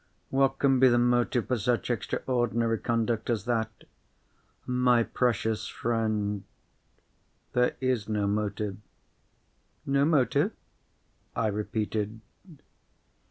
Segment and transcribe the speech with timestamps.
[0.31, 3.83] What can be the motive for such extraordinary conduct as that?
[4.65, 6.43] My precious friend,
[7.53, 8.77] there is no motive."
[9.85, 10.53] "No motive?"
[11.35, 12.19] I repeated.